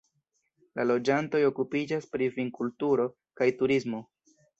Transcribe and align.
La 0.77 0.85
loĝantoj 0.91 1.41
okupiĝas 1.49 2.07
pri 2.13 2.29
vinkulturo 2.39 3.05
kaj 3.43 3.49
turismo. 3.61 4.01